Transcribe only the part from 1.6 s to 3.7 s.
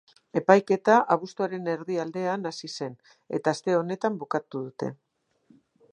erdialdean hasi zen, eta